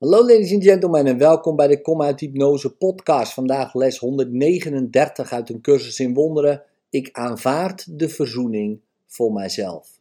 Hallo 0.00 0.26
ladies 0.26 0.52
and 0.52 0.64
gentlemen 0.64 1.06
en 1.06 1.18
welkom 1.18 1.56
bij 1.56 1.66
de 1.66 1.80
Kom 1.80 2.02
uit 2.02 2.20
Hypnose 2.20 2.76
podcast. 2.76 3.32
Vandaag 3.32 3.74
les 3.74 3.98
139 3.98 5.32
uit 5.32 5.48
een 5.48 5.60
cursus 5.60 6.00
in 6.00 6.14
wonderen. 6.14 6.62
Ik 6.90 7.08
aanvaard 7.12 7.98
de 7.98 8.08
verzoening 8.08 8.80
voor 9.06 9.32
mijzelf. 9.32 10.00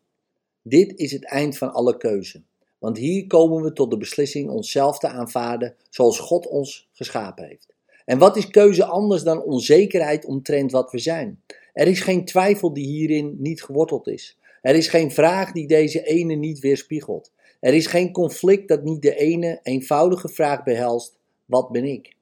Dit 0.62 0.94
is 0.96 1.12
het 1.12 1.26
eind 1.26 1.58
van 1.58 1.74
alle 1.74 1.98
keuze. 1.98 2.42
Want 2.78 2.98
hier 2.98 3.28
komen 3.28 3.64
we 3.64 3.74
tot 3.74 3.92
de 3.92 3.98
beslissing 3.98 4.50
onszelf 4.50 5.00
te 5.00 5.08
aanvaarden 5.08 5.76
zoals 5.90 6.20
God 6.20 6.47
ons 6.47 6.90
geschapen 6.94 7.46
heeft. 7.46 7.74
En 8.06 8.18
wat 8.18 8.38
is 8.38 8.50
keuze 8.50 8.86
anders 8.86 9.24
dan 9.24 9.44
onzekerheid 9.44 10.26
omtrent 10.26 10.72
wat 10.72 10.92
we 10.92 11.00
zijn? 11.00 11.42
Er 11.74 11.88
is 11.88 12.02
geen 12.02 12.26
twijfel 12.26 12.74
die 12.74 12.88
hierin 12.88 13.36
niet 13.40 13.63
geworteld 13.63 14.08
is. 14.08 14.38
Er 14.62 14.76
is 14.76 14.88
geen 14.88 15.12
vraag 15.12 15.52
die 15.52 15.68
deze 15.68 16.04
ene 16.04 16.34
niet 16.34 16.59
weerspiegelt. 16.59 17.31
Er 17.59 17.73
is 17.73 17.88
geen 17.88 18.12
conflict 18.12 18.67
dat 18.67 18.84
niet 18.84 19.02
de 19.02 19.16
ene 19.16 19.59
eenvoudige 19.63 20.30
vraag 20.30 20.63
behelst: 20.63 21.17
wat 21.45 21.72
ben 21.72 21.84
ik? 21.84 22.16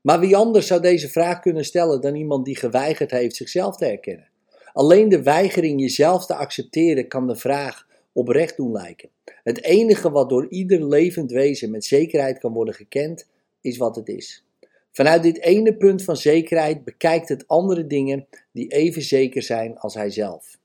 Maar 0.00 0.20
wie 0.20 0.36
anders 0.36 0.66
zou 0.66 0.80
deze 0.80 1.08
vraag 1.08 1.40
kunnen 1.40 1.64
stellen 1.64 2.00
dan 2.00 2.14
iemand 2.14 2.44
die 2.44 2.56
geweigerd 2.56 3.10
heeft 3.10 3.36
zichzelf 3.36 3.76
te 3.76 3.84
herkennen? 3.84 4.28
Alleen 4.72 5.08
de 5.08 5.22
weigering 5.22 5.80
jezelf 5.80 6.26
te 6.26 6.34
accepteren 6.34 7.08
kan 7.08 7.26
de 7.26 7.36
vraag 7.36 7.86
oprecht 8.12 8.56
doen 8.56 8.72
lijken. 8.72 9.08
Het 9.24 9.62
enige 9.62 10.10
wat 10.10 10.28
door 10.28 10.46
ieder 10.48 10.86
levend 10.86 11.30
wezen 11.30 11.70
met 11.70 11.84
zekerheid 11.84 12.38
kan 12.38 12.52
worden 12.52 12.74
gekend, 12.74 13.28
is 13.60 13.76
wat 13.76 13.96
het 13.96 14.08
is. 14.08 14.44
Vanuit 14.92 15.22
dit 15.22 15.40
ene 15.40 15.76
punt 15.76 16.04
van 16.04 16.16
zekerheid 16.16 16.84
bekijkt 16.84 17.28
het 17.28 17.48
andere 17.48 17.86
dingen 17.86 18.26
die 18.52 18.68
even 18.68 19.02
zeker 19.02 19.42
zijn 19.42 19.78
als 19.78 19.94
hij 19.94 20.10
zelf. 20.10 20.58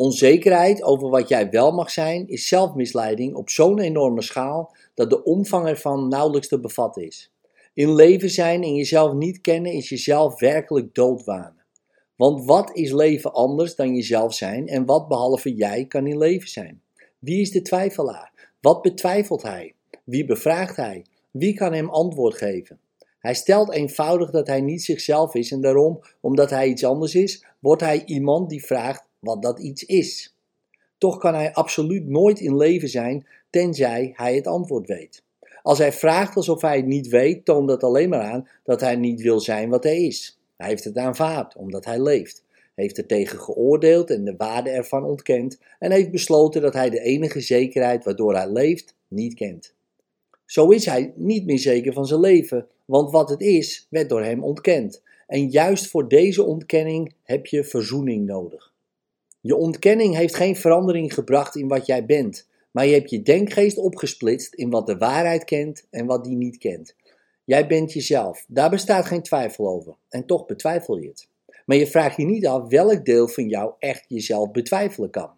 Onzekerheid 0.00 0.82
over 0.82 1.08
wat 1.08 1.28
jij 1.28 1.50
wel 1.50 1.72
mag 1.72 1.90
zijn 1.90 2.28
is 2.28 2.48
zelfmisleiding 2.48 3.34
op 3.34 3.50
zo'n 3.50 3.78
enorme 3.78 4.22
schaal 4.22 4.74
dat 4.94 5.10
de 5.10 5.22
omvang 5.22 5.66
ervan 5.66 6.08
nauwelijks 6.08 6.48
te 6.48 6.60
bevatten 6.60 7.06
is. 7.06 7.32
In 7.74 7.94
leven 7.94 8.30
zijn 8.30 8.62
en 8.62 8.74
jezelf 8.74 9.12
niet 9.12 9.40
kennen 9.40 9.72
is 9.72 9.88
jezelf 9.88 10.40
werkelijk 10.40 10.94
doodwanen. 10.94 11.64
Want 12.16 12.44
wat 12.44 12.76
is 12.76 12.92
leven 12.92 13.32
anders 13.32 13.74
dan 13.74 13.94
jezelf 13.94 14.34
zijn 14.34 14.68
en 14.68 14.84
wat 14.84 15.08
behalve 15.08 15.54
jij 15.54 15.86
kan 15.86 16.06
in 16.06 16.18
leven 16.18 16.48
zijn? 16.48 16.82
Wie 17.18 17.40
is 17.40 17.50
de 17.50 17.62
twijfelaar? 17.62 18.52
Wat 18.60 18.82
betwijfelt 18.82 19.42
hij? 19.42 19.74
Wie 20.04 20.24
bevraagt 20.24 20.76
hij? 20.76 21.04
Wie 21.30 21.54
kan 21.54 21.72
hem 21.72 21.88
antwoord 21.88 22.34
geven? 22.34 22.80
Hij 23.18 23.34
stelt 23.34 23.72
eenvoudig 23.72 24.30
dat 24.30 24.46
hij 24.46 24.60
niet 24.60 24.82
zichzelf 24.82 25.34
is 25.34 25.52
en 25.52 25.60
daarom, 25.60 26.00
omdat 26.20 26.50
hij 26.50 26.68
iets 26.68 26.84
anders 26.84 27.14
is, 27.14 27.44
wordt 27.58 27.82
hij 27.82 28.04
iemand 28.04 28.48
die 28.48 28.64
vraagt 28.64 29.07
wat 29.18 29.42
dat 29.42 29.58
iets 29.58 29.84
is. 29.84 30.34
Toch 30.98 31.18
kan 31.18 31.34
hij 31.34 31.52
absoluut 31.52 32.08
nooit 32.08 32.40
in 32.40 32.56
leven 32.56 32.88
zijn 32.88 33.26
tenzij 33.50 34.12
hij 34.14 34.34
het 34.34 34.46
antwoord 34.46 34.86
weet. 34.86 35.22
Als 35.62 35.78
hij 35.78 35.92
vraagt 35.92 36.36
alsof 36.36 36.60
hij 36.60 36.76
het 36.76 36.86
niet 36.86 37.08
weet, 37.08 37.44
toont 37.44 37.68
dat 37.68 37.82
alleen 37.82 38.08
maar 38.08 38.22
aan 38.22 38.48
dat 38.64 38.80
hij 38.80 38.96
niet 38.96 39.20
wil 39.20 39.40
zijn 39.40 39.68
wat 39.68 39.84
hij 39.84 40.02
is. 40.02 40.38
Hij 40.56 40.68
heeft 40.68 40.84
het 40.84 40.96
aanvaard 40.96 41.56
omdat 41.56 41.84
hij 41.84 42.02
leeft, 42.02 42.44
heeft 42.74 42.98
er 42.98 43.06
tegen 43.06 43.38
geoordeeld 43.38 44.10
en 44.10 44.24
de 44.24 44.34
waarde 44.36 44.70
ervan 44.70 45.04
ontkend 45.04 45.58
en 45.78 45.90
heeft 45.90 46.10
besloten 46.10 46.62
dat 46.62 46.74
hij 46.74 46.90
de 46.90 47.00
enige 47.00 47.40
zekerheid 47.40 48.04
waardoor 48.04 48.34
hij 48.34 48.52
leeft 48.52 48.94
niet 49.08 49.34
kent. 49.34 49.74
Zo 50.44 50.68
is 50.68 50.86
hij 50.86 51.12
niet 51.16 51.44
meer 51.44 51.58
zeker 51.58 51.92
van 51.92 52.06
zijn 52.06 52.20
leven, 52.20 52.66
want 52.84 53.10
wat 53.10 53.28
het 53.28 53.40
is, 53.40 53.86
werd 53.90 54.08
door 54.08 54.22
hem 54.22 54.42
ontkend. 54.42 55.02
En 55.26 55.48
juist 55.48 55.86
voor 55.86 56.08
deze 56.08 56.42
ontkenning 56.42 57.14
heb 57.22 57.46
je 57.46 57.64
verzoening 57.64 58.26
nodig. 58.26 58.72
Je 59.40 59.56
ontkenning 59.56 60.14
heeft 60.14 60.34
geen 60.34 60.56
verandering 60.56 61.14
gebracht 61.14 61.56
in 61.56 61.68
wat 61.68 61.86
jij 61.86 62.06
bent, 62.06 62.48
maar 62.70 62.86
je 62.86 62.94
hebt 62.94 63.10
je 63.10 63.22
denkgeest 63.22 63.78
opgesplitst 63.78 64.54
in 64.54 64.70
wat 64.70 64.86
de 64.86 64.96
waarheid 64.96 65.44
kent 65.44 65.86
en 65.90 66.06
wat 66.06 66.24
die 66.24 66.36
niet 66.36 66.58
kent. 66.58 66.96
Jij 67.44 67.66
bent 67.66 67.92
jezelf, 67.92 68.44
daar 68.48 68.70
bestaat 68.70 69.06
geen 69.06 69.22
twijfel 69.22 69.68
over, 69.68 69.96
en 70.08 70.26
toch 70.26 70.46
betwijfel 70.46 70.96
je 70.96 71.08
het. 71.08 71.28
Maar 71.66 71.76
je 71.76 71.86
vraagt 71.86 72.16
je 72.16 72.24
niet 72.24 72.46
af 72.46 72.68
welk 72.68 73.04
deel 73.04 73.28
van 73.28 73.48
jou 73.48 73.72
echt 73.78 74.04
jezelf 74.08 74.50
betwijfelen 74.50 75.10
kan. 75.10 75.30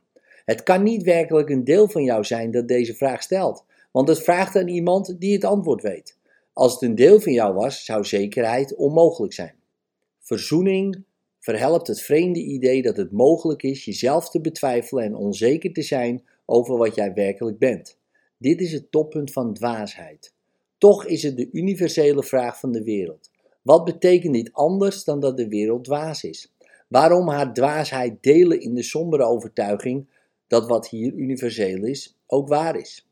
Het 0.44 0.62
kan 0.62 0.82
niet 0.82 1.02
werkelijk 1.02 1.48
een 1.48 1.64
deel 1.64 1.88
van 1.88 2.04
jou 2.04 2.24
zijn 2.24 2.50
dat 2.50 2.68
deze 2.68 2.94
vraag 2.94 3.22
stelt, 3.22 3.64
want 3.90 4.08
het 4.08 4.22
vraagt 4.22 4.56
aan 4.56 4.68
iemand 4.68 5.20
die 5.20 5.32
het 5.32 5.44
antwoord 5.44 5.82
weet. 5.82 6.18
Als 6.52 6.72
het 6.72 6.82
een 6.82 6.94
deel 6.94 7.20
van 7.20 7.32
jou 7.32 7.54
was, 7.54 7.84
zou 7.84 8.04
zekerheid 8.04 8.74
onmogelijk 8.74 9.32
zijn. 9.32 9.54
Verzoening 10.18 11.04
verhelpt 11.40 11.86
het 11.86 12.00
vreemde 12.00 12.42
idee 12.42 12.82
dat 12.82 12.96
het 12.96 13.12
mogelijk 13.12 13.62
is 13.62 13.84
jezelf 13.84 14.30
te 14.30 14.40
betwijfelen 14.40 15.04
en 15.04 15.14
onzeker 15.14 15.72
te 15.72 15.82
zijn 15.82 16.24
over 16.46 16.76
wat 16.76 16.94
jij 16.94 17.12
werkelijk 17.12 17.58
bent. 17.58 17.98
Dit 18.38 18.60
is 18.60 18.72
het 18.72 18.90
toppunt 18.90 19.32
van 19.32 19.54
dwaasheid. 19.54 20.34
Toch 20.78 21.06
is 21.06 21.22
het 21.22 21.36
de 21.36 21.48
universele 21.52 22.22
vraag 22.22 22.60
van 22.60 22.72
de 22.72 22.82
wereld. 22.82 23.30
Wat 23.62 23.84
betekent 23.84 24.34
dit 24.34 24.52
anders 24.52 25.04
dan 25.04 25.20
dat 25.20 25.36
de 25.36 25.48
wereld 25.48 25.84
dwaas 25.84 26.24
is? 26.24 26.52
Waarom 26.88 27.28
haar 27.28 27.52
dwaasheid 27.52 28.22
delen 28.22 28.60
in 28.60 28.74
de 28.74 28.82
sombere 28.82 29.24
overtuiging 29.24 30.08
dat 30.46 30.68
wat 30.68 30.88
hier 30.88 31.12
universeel 31.12 31.84
is, 31.84 32.18
ook 32.26 32.48
waar 32.48 32.76
is? 32.76 33.08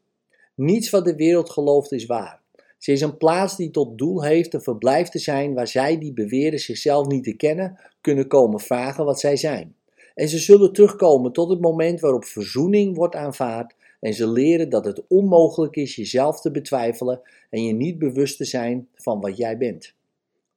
Niets 0.55 0.91
wat 0.91 1.05
de 1.05 1.15
wereld 1.15 1.51
gelooft 1.51 1.93
is 1.93 2.07
waar. 2.07 2.38
Ze 2.79 2.93
is 2.93 3.01
een 3.01 3.17
plaats 3.17 3.57
die 3.57 3.71
tot 3.71 3.99
doel 3.99 4.23
heeft 4.23 4.55
een 4.55 4.63
verblijf 4.63 5.09
te 5.09 5.19
zijn 5.19 5.55
waar 5.55 5.69
zij 5.69 5.99
die 5.99 6.13
beweren 6.13 6.59
zichzelf 6.59 7.07
niet 7.07 7.25
te 7.25 7.37
kennen, 7.37 7.81
kunnen 8.01 8.27
komen 8.27 8.61
vragen 8.61 9.05
wat 9.05 9.21
zij 9.21 9.37
zijn. 9.37 9.77
En 10.15 10.29
ze 10.29 10.39
zullen 10.39 10.73
terugkomen 10.73 11.33
tot 11.33 11.51
het 11.51 11.61
moment 11.61 12.01
waarop 12.01 12.25
verzoening 12.25 12.97
wordt 12.97 13.15
aanvaard 13.15 13.75
en 14.01 14.15
ze 14.15 14.29
leren 14.29 14.69
dat 14.69 14.85
het 14.85 15.03
onmogelijk 15.09 15.77
is 15.77 15.97
jezelf 15.97 16.41
te 16.41 16.51
betwijfelen 16.51 17.21
en 17.51 17.65
je 17.65 17.73
niet 17.73 17.99
bewust 17.99 18.37
te 18.37 18.45
zijn 18.45 18.89
van 18.95 19.21
wat 19.21 19.37
jij 19.37 19.59
bent. 19.59 19.95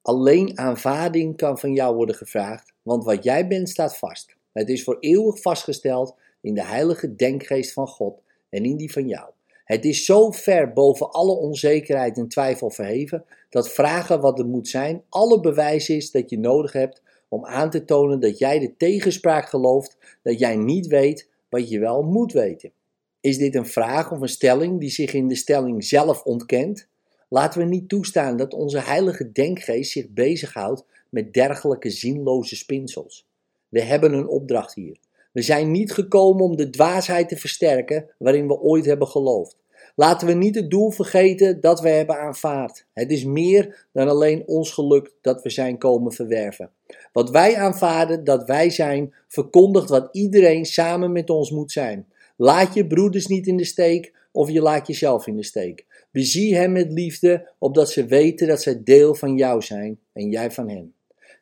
Alleen 0.02 0.58
aanvaarding 0.58 1.36
kan 1.36 1.58
van 1.58 1.72
jou 1.72 1.96
worden 1.96 2.14
gevraagd, 2.14 2.72
want 2.82 3.04
wat 3.04 3.24
jij 3.24 3.48
bent 3.48 3.68
staat 3.68 3.96
vast. 3.96 4.36
Het 4.52 4.68
is 4.68 4.84
voor 4.84 4.96
eeuwig 5.00 5.40
vastgesteld 5.40 6.14
in 6.40 6.54
de 6.54 6.64
heilige 6.64 7.14
denkgeest 7.14 7.72
van 7.72 7.86
God 7.86 8.22
en 8.48 8.64
in 8.64 8.76
die 8.76 8.92
van 8.92 9.08
jou. 9.08 9.30
Het 9.72 9.84
is 9.84 10.04
zo 10.04 10.30
ver 10.30 10.72
boven 10.72 11.10
alle 11.10 11.32
onzekerheid 11.32 12.16
en 12.18 12.28
twijfel 12.28 12.70
verheven 12.70 13.24
dat 13.50 13.72
vragen 13.72 14.20
wat 14.20 14.38
er 14.38 14.46
moet 14.46 14.68
zijn 14.68 15.02
alle 15.08 15.40
bewijs 15.40 15.88
is 15.88 16.10
dat 16.10 16.30
je 16.30 16.38
nodig 16.38 16.72
hebt 16.72 17.02
om 17.28 17.46
aan 17.46 17.70
te 17.70 17.84
tonen 17.84 18.20
dat 18.20 18.38
jij 18.38 18.58
de 18.58 18.76
tegenspraak 18.76 19.48
gelooft 19.48 19.96
dat 20.22 20.38
jij 20.38 20.56
niet 20.56 20.86
weet 20.86 21.28
wat 21.48 21.68
je 21.68 21.78
wel 21.78 22.02
moet 22.02 22.32
weten. 22.32 22.72
Is 23.20 23.38
dit 23.38 23.54
een 23.54 23.66
vraag 23.66 24.12
of 24.12 24.20
een 24.20 24.28
stelling 24.28 24.80
die 24.80 24.90
zich 24.90 25.12
in 25.12 25.28
de 25.28 25.36
stelling 25.36 25.84
zelf 25.84 26.22
ontkent? 26.22 26.88
Laten 27.28 27.60
we 27.60 27.66
niet 27.66 27.88
toestaan 27.88 28.36
dat 28.36 28.54
onze 28.54 28.78
heilige 28.78 29.32
denkgeest 29.32 29.92
zich 29.92 30.08
bezighoudt 30.08 30.84
met 31.08 31.32
dergelijke 31.32 31.90
zinloze 31.90 32.56
spinsels. 32.56 33.26
We 33.68 33.82
hebben 33.82 34.12
een 34.12 34.28
opdracht 34.28 34.74
hier. 34.74 34.96
We 35.32 35.42
zijn 35.42 35.70
niet 35.70 35.92
gekomen 35.92 36.44
om 36.44 36.56
de 36.56 36.70
dwaasheid 36.70 37.28
te 37.28 37.36
versterken 37.36 38.10
waarin 38.18 38.46
we 38.46 38.60
ooit 38.60 38.84
hebben 38.84 39.08
geloofd. 39.08 39.60
Laten 39.94 40.26
we 40.26 40.32
niet 40.32 40.54
het 40.54 40.70
doel 40.70 40.90
vergeten 40.90 41.60
dat 41.60 41.80
we 41.80 41.88
hebben 41.88 42.18
aanvaard. 42.18 42.86
Het 42.92 43.10
is 43.10 43.24
meer 43.24 43.86
dan 43.92 44.08
alleen 44.08 44.42
ons 44.46 44.70
geluk 44.70 45.12
dat 45.20 45.42
we 45.42 45.50
zijn 45.50 45.78
komen 45.78 46.12
verwerven. 46.12 46.70
Wat 47.12 47.30
wij 47.30 47.56
aanvaarden 47.56 48.24
dat 48.24 48.44
wij 48.44 48.70
zijn, 48.70 49.14
verkondigt 49.28 49.88
wat 49.88 50.08
iedereen 50.12 50.64
samen 50.64 51.12
met 51.12 51.30
ons 51.30 51.50
moet 51.50 51.72
zijn. 51.72 52.06
Laat 52.36 52.74
je 52.74 52.86
broeders 52.86 53.26
niet 53.26 53.46
in 53.46 53.56
de 53.56 53.64
steek 53.64 54.12
of 54.32 54.50
je 54.50 54.60
laat 54.60 54.86
jezelf 54.86 55.26
in 55.26 55.36
de 55.36 55.44
steek. 55.44 55.86
Bezie 56.10 56.56
hen 56.56 56.72
met 56.72 56.92
liefde, 56.92 57.50
opdat 57.58 57.90
ze 57.90 58.06
weten 58.06 58.46
dat 58.46 58.62
zij 58.62 58.80
deel 58.84 59.14
van 59.14 59.36
jou 59.36 59.62
zijn 59.62 59.98
en 60.12 60.30
jij 60.30 60.50
van 60.50 60.68
hen. 60.68 60.94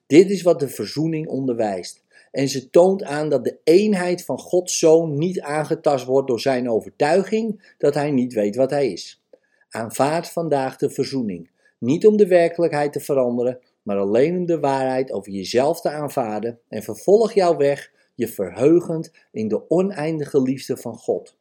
Dit 0.06 0.30
is 0.30 0.42
wat 0.42 0.60
de 0.60 0.68
verzoening 0.68 1.28
onderwijst. 1.28 2.04
En 2.30 2.48
ze 2.48 2.70
toont 2.70 3.02
aan 3.02 3.28
dat 3.28 3.44
de 3.44 3.58
eenheid 3.64 4.24
van 4.24 4.38
Gods 4.38 4.78
Zoon 4.78 5.18
niet 5.18 5.40
aangetast 5.40 6.04
wordt 6.04 6.28
door 6.28 6.40
zijn 6.40 6.70
overtuiging 6.70 7.74
dat 7.78 7.94
hij 7.94 8.10
niet 8.10 8.32
weet 8.32 8.56
wat 8.56 8.70
hij 8.70 8.92
is. 8.92 9.22
Aanvaard 9.68 10.28
vandaag 10.28 10.76
de 10.76 10.90
verzoening, 10.90 11.50
niet 11.78 12.06
om 12.06 12.16
de 12.16 12.26
werkelijkheid 12.26 12.92
te 12.92 13.00
veranderen, 13.00 13.58
maar 13.82 13.96
alleen 13.96 14.36
om 14.36 14.46
de 14.46 14.60
waarheid 14.60 15.12
over 15.12 15.32
jezelf 15.32 15.80
te 15.80 15.90
aanvaarden 15.90 16.58
en 16.68 16.82
vervolg 16.82 17.32
jouw 17.32 17.56
weg, 17.56 17.92
je 18.14 18.28
verheugend 18.28 19.12
in 19.32 19.48
de 19.48 19.70
oneindige 19.70 20.42
liefde 20.42 20.76
van 20.76 20.94
God. 20.94 21.36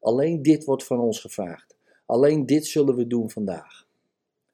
Alleen 0.00 0.42
dit 0.42 0.64
wordt 0.64 0.84
van 0.84 1.00
ons 1.00 1.20
gevraagd. 1.20 1.76
Alleen 2.06 2.46
dit 2.46 2.66
zullen 2.66 2.96
we 2.96 3.06
doen 3.06 3.30
vandaag. 3.30 3.86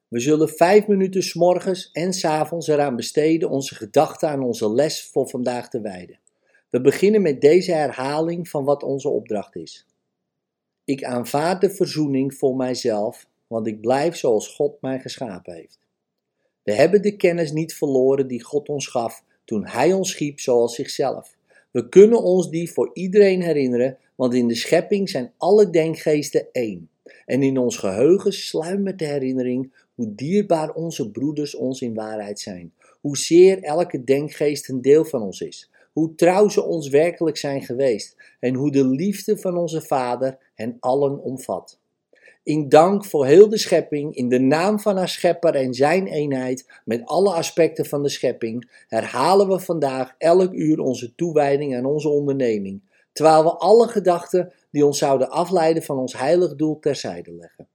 We 0.09 0.19
zullen 0.19 0.49
vijf 0.49 0.87
minuten 0.87 1.23
s 1.23 1.33
morgens 1.33 1.89
en 1.91 2.13
s 2.13 2.25
avonds 2.25 2.67
eraan 2.67 2.95
besteden 2.95 3.49
onze 3.49 3.75
gedachten 3.75 4.29
aan 4.29 4.43
onze 4.43 4.71
les 4.73 5.03
voor 5.03 5.29
vandaag 5.29 5.69
te 5.69 5.81
wijden. 5.81 6.19
We 6.69 6.81
beginnen 6.81 7.21
met 7.21 7.41
deze 7.41 7.71
herhaling 7.71 8.49
van 8.49 8.63
wat 8.63 8.83
onze 8.83 9.09
opdracht 9.09 9.55
is. 9.55 9.85
Ik 10.83 11.03
aanvaard 11.03 11.61
de 11.61 11.69
verzoening 11.69 12.33
voor 12.33 12.55
mijzelf, 12.55 13.27
want 13.47 13.67
ik 13.67 13.81
blijf 13.81 14.15
zoals 14.15 14.47
God 14.47 14.81
mij 14.81 14.99
geschapen 14.99 15.53
heeft. 15.53 15.79
We 16.63 16.73
hebben 16.73 17.01
de 17.01 17.15
kennis 17.15 17.51
niet 17.51 17.75
verloren 17.75 18.27
die 18.27 18.43
God 18.43 18.69
ons 18.69 18.87
gaf 18.87 19.23
toen 19.45 19.65
Hij 19.65 19.93
ons 19.93 20.09
schiep 20.09 20.39
zoals 20.39 20.75
zichzelf. 20.75 21.35
We 21.71 21.89
kunnen 21.89 22.23
ons 22.23 22.49
die 22.49 22.71
voor 22.71 22.89
iedereen 22.93 23.41
herinneren, 23.41 23.97
want 24.15 24.33
in 24.33 24.47
de 24.47 24.55
schepping 24.55 25.09
zijn 25.09 25.33
alle 25.37 25.69
denkgeesten 25.69 26.47
één. 26.51 26.89
En 27.25 27.43
in 27.43 27.57
ons 27.57 27.77
geheugen 27.77 28.33
sluimert 28.33 28.99
de 28.99 29.05
herinnering 29.05 29.73
hoe 29.99 30.15
dierbaar 30.15 30.73
onze 30.73 31.11
broeders 31.11 31.55
ons 31.55 31.81
in 31.81 31.93
waarheid 31.93 32.39
zijn, 32.39 32.73
hoezeer 33.01 33.63
elke 33.63 34.03
denkgeest 34.03 34.69
een 34.69 34.81
deel 34.81 35.05
van 35.05 35.21
ons 35.21 35.41
is, 35.41 35.71
hoe 35.93 36.15
trouw 36.15 36.49
ze 36.49 36.63
ons 36.63 36.89
werkelijk 36.89 37.37
zijn 37.37 37.61
geweest 37.61 38.15
en 38.39 38.53
hoe 38.53 38.71
de 38.71 38.87
liefde 38.87 39.37
van 39.37 39.57
onze 39.57 39.81
Vader 39.81 40.37
hen 40.55 40.77
allen 40.79 41.19
omvat. 41.23 41.79
In 42.43 42.69
dank 42.69 43.05
voor 43.05 43.25
heel 43.25 43.49
de 43.49 43.57
schepping, 43.57 44.15
in 44.15 44.29
de 44.29 44.39
naam 44.39 44.79
van 44.79 44.97
haar 44.97 45.09
schepper 45.09 45.55
en 45.55 45.73
zijn 45.73 46.07
eenheid, 46.07 46.81
met 46.85 47.05
alle 47.05 47.33
aspecten 47.33 47.85
van 47.85 48.03
de 48.03 48.09
schepping, 48.09 48.83
herhalen 48.87 49.47
we 49.47 49.59
vandaag 49.59 50.15
elk 50.17 50.53
uur 50.53 50.79
onze 50.79 51.15
toewijding 51.15 51.75
aan 51.75 51.85
onze 51.85 52.09
onderneming, 52.09 52.81
terwijl 53.13 53.43
we 53.43 53.57
alle 53.57 53.87
gedachten 53.87 54.53
die 54.71 54.85
ons 54.85 54.97
zouden 54.97 55.29
afleiden 55.29 55.83
van 55.83 55.97
ons 55.97 56.17
heilig 56.17 56.55
doel 56.55 56.79
terzijde 56.79 57.31
leggen. 57.31 57.67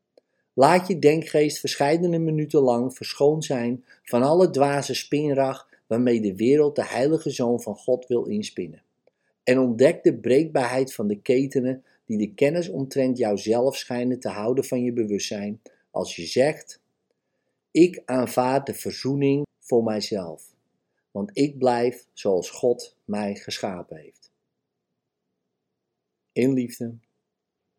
Laat 0.54 0.86
je 0.86 0.98
denkgeest 0.98 1.58
verscheidene 1.58 2.18
minuten 2.18 2.60
lang 2.60 2.94
verschoond 2.94 3.44
zijn 3.44 3.84
van 4.02 4.22
alle 4.22 4.50
dwaze 4.50 4.94
spinrag 4.94 5.68
waarmee 5.86 6.20
de 6.20 6.36
wereld 6.36 6.76
de 6.76 6.84
heilige 6.84 7.30
zoon 7.30 7.62
van 7.62 7.76
God 7.76 8.06
wil 8.06 8.24
inspinnen. 8.24 8.82
En 9.44 9.58
ontdek 9.58 10.02
de 10.02 10.18
breekbaarheid 10.18 10.94
van 10.94 11.06
de 11.06 11.20
ketenen 11.20 11.84
die 12.06 12.18
de 12.18 12.34
kennis 12.34 12.68
omtrent 12.68 13.18
jouzelf 13.18 13.76
schijnen 13.76 14.20
te 14.20 14.28
houden 14.28 14.64
van 14.64 14.82
je 14.82 14.92
bewustzijn, 14.92 15.60
als 15.90 16.16
je 16.16 16.26
zegt: 16.26 16.80
Ik 17.70 18.02
aanvaard 18.04 18.66
de 18.66 18.74
verzoening 18.74 19.46
voor 19.58 19.84
mijzelf, 19.84 20.54
want 21.10 21.30
ik 21.32 21.58
blijf 21.58 22.06
zoals 22.12 22.50
God 22.50 22.96
mij 23.04 23.34
geschapen 23.34 23.96
heeft. 23.96 24.32
In 26.32 26.52
liefde, 26.52 26.94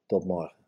tot 0.06 0.26
morgen. 0.26 0.65